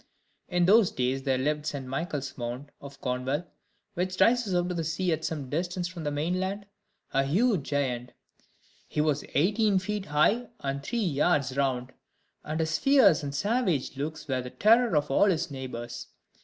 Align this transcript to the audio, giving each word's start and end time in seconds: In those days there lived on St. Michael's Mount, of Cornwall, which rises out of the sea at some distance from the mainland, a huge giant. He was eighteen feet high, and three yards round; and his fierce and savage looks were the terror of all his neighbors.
In 0.47 0.65
those 0.65 0.89
days 0.89 1.21
there 1.21 1.37
lived 1.37 1.59
on 1.59 1.63
St. 1.65 1.85
Michael's 1.85 2.35
Mount, 2.35 2.69
of 2.81 2.99
Cornwall, 3.01 3.43
which 3.93 4.19
rises 4.19 4.55
out 4.55 4.71
of 4.71 4.77
the 4.77 4.83
sea 4.83 5.11
at 5.13 5.23
some 5.23 5.47
distance 5.47 5.87
from 5.87 6.03
the 6.05 6.09
mainland, 6.09 6.65
a 7.13 7.21
huge 7.23 7.61
giant. 7.69 8.13
He 8.87 8.99
was 8.99 9.23
eighteen 9.35 9.77
feet 9.77 10.07
high, 10.07 10.47
and 10.59 10.81
three 10.81 10.97
yards 10.97 11.55
round; 11.55 11.93
and 12.43 12.59
his 12.59 12.79
fierce 12.79 13.21
and 13.21 13.35
savage 13.35 13.95
looks 13.95 14.27
were 14.27 14.41
the 14.41 14.49
terror 14.49 14.95
of 14.97 15.11
all 15.11 15.25
his 15.25 15.51
neighbors. 15.51 16.07